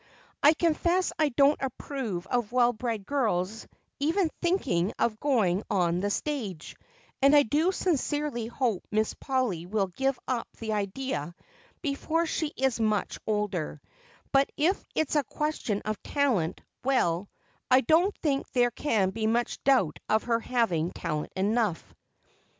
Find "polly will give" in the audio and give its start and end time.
9.13-10.17